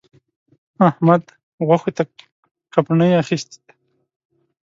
احمد؛ 0.89 1.23
غوښو 1.67 1.91
ته 1.97 2.03
کپڼۍ 2.73 3.11
اخيستی 3.21 3.57
دی. 3.65 3.71